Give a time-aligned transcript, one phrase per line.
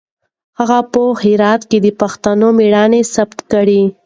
[0.59, 3.81] هغه په هرات کې د پښتنو مېړانه ثابته کړه.